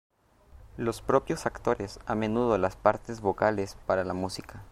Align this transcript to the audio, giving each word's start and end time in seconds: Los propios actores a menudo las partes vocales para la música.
Los 0.77 0.99
propios 1.03 1.45
actores 1.45 1.99
a 2.07 2.15
menudo 2.15 2.57
las 2.57 2.75
partes 2.75 3.21
vocales 3.21 3.77
para 3.85 4.03
la 4.03 4.15
música. 4.15 4.63